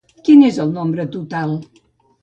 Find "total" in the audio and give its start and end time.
1.19-1.57